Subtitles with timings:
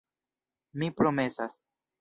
[0.73, 1.61] Mi promesas.